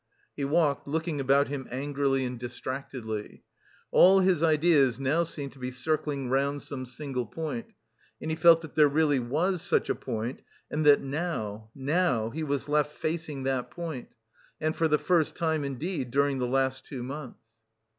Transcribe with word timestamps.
He 0.35 0.43
walked, 0.45 0.87
looking 0.87 1.21
about 1.21 1.47
him 1.49 1.67
angrily 1.69 2.25
and 2.25 2.39
distractedly. 2.39 3.43
All 3.91 4.19
his 4.21 4.41
ideas 4.41 4.99
now 4.99 5.21
seemed 5.21 5.51
to 5.51 5.59
be 5.59 5.69
circling 5.69 6.27
round 6.27 6.63
some 6.63 6.87
single 6.87 7.27
point, 7.27 7.67
and 8.19 8.31
he 8.31 8.35
felt 8.35 8.61
that 8.61 8.73
there 8.73 8.87
really 8.87 9.19
was 9.19 9.61
such 9.61 9.91
a 9.91 9.93
point, 9.93 10.41
and 10.71 10.87
that 10.87 11.01
now, 11.01 11.69
now, 11.75 12.31
he 12.31 12.41
was 12.41 12.67
left 12.67 12.95
facing 12.95 13.43
that 13.43 13.69
point 13.69 14.09
and 14.59 14.75
for 14.75 14.87
the 14.87 14.97
first 14.97 15.35
time, 15.35 15.63
indeed, 15.63 16.09
during 16.09 16.39
the 16.39 16.47
last 16.47 16.83
two 16.83 17.03
months. 17.03 17.59